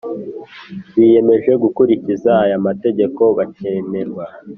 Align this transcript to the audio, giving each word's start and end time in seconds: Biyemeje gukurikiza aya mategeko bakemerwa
Biyemeje 0.95 1.51
gukurikiza 1.63 2.31
aya 2.43 2.57
mategeko 2.67 3.21
bakemerwa 3.37 4.25